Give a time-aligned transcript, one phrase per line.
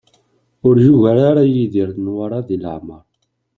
[0.67, 3.03] Ur yugar ara Yidir Newwara di leɛmer.